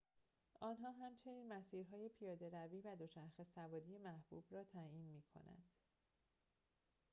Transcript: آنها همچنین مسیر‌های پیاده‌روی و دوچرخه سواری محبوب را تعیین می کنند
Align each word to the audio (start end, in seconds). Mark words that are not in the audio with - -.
آنها 0.61 0.91
همچنین 0.91 1.53
مسیر‌های 1.53 2.09
پیاده‌روی 2.09 2.81
و 2.81 2.95
دوچرخه 2.95 3.43
سواری 3.43 3.97
محبوب 3.97 4.45
را 4.51 4.63
تعیین 4.63 5.07
می 5.07 5.21
کنند 5.33 5.69